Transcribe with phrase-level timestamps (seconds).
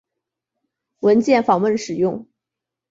[1.01, 2.25] 文件访问使用。